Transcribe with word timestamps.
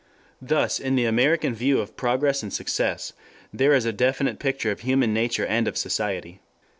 Thus 0.41 0.79
in 0.79 0.95
the 0.95 1.05
American 1.05 1.53
view 1.53 1.79
of 1.79 1.95
Progress 1.95 2.41
and 2.41 2.51
Success 2.51 3.13
there 3.53 3.75
is 3.75 3.85
a 3.85 3.93
definite 3.93 4.39
picture 4.39 4.71
of 4.71 4.79
human 4.79 5.13
nature 5.13 5.45
and 5.45 5.67
of 5.67 5.77
society. 5.77 6.39